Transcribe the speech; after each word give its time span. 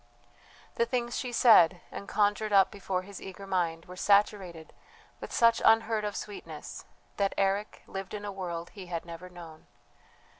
The 0.77 0.87
things 0.87 1.15
she 1.15 1.31
said, 1.31 1.79
and 1.91 2.07
conjured 2.09 2.51
up 2.51 2.71
before 2.71 3.03
his 3.03 3.21
eager 3.21 3.45
mind, 3.45 3.85
were 3.85 3.95
saturated 3.95 4.73
with 5.19 5.31
such 5.31 5.61
unheard 5.63 6.03
of 6.05 6.15
sweetness 6.15 6.85
that 7.17 7.35
Eric 7.37 7.83
lived 7.85 8.15
in 8.15 8.25
a 8.25 8.31
world 8.31 8.71
he 8.71 8.87
had 8.87 9.05
never 9.05 9.29
known. 9.29 9.67